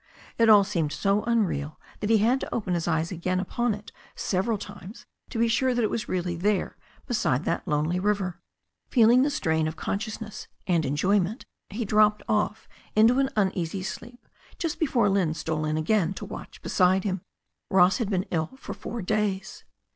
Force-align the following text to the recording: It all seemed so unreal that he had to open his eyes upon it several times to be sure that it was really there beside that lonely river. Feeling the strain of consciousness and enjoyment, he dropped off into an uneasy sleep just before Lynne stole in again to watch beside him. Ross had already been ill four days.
It 0.39 0.49
all 0.49 0.63
seemed 0.63 0.91
so 0.91 1.21
unreal 1.25 1.79
that 1.99 2.09
he 2.09 2.17
had 2.17 2.39
to 2.39 2.51
open 2.51 2.73
his 2.73 2.87
eyes 2.87 3.11
upon 3.11 3.75
it 3.75 3.91
several 4.15 4.57
times 4.57 5.05
to 5.29 5.37
be 5.37 5.47
sure 5.47 5.75
that 5.75 5.83
it 5.83 5.91
was 5.91 6.09
really 6.09 6.35
there 6.35 6.75
beside 7.05 7.45
that 7.45 7.67
lonely 7.67 7.99
river. 7.99 8.41
Feeling 8.89 9.21
the 9.21 9.29
strain 9.29 9.67
of 9.67 9.75
consciousness 9.75 10.47
and 10.65 10.85
enjoyment, 10.87 11.45
he 11.69 11.85
dropped 11.85 12.23
off 12.27 12.67
into 12.95 13.19
an 13.19 13.29
uneasy 13.35 13.83
sleep 13.83 14.27
just 14.57 14.79
before 14.79 15.07
Lynne 15.07 15.35
stole 15.35 15.65
in 15.65 15.77
again 15.77 16.15
to 16.15 16.25
watch 16.25 16.63
beside 16.63 17.03
him. 17.03 17.21
Ross 17.69 17.99
had 17.99 18.07
already 18.07 18.27
been 18.27 18.37
ill 18.39 18.49
four 18.57 19.03
days. 19.03 19.65